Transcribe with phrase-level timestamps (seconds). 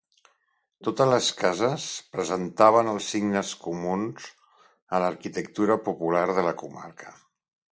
[0.85, 1.83] Totes les cases
[2.15, 4.27] presentaven els signes comuns
[4.99, 7.15] a l'arquitectura popular de la comarca.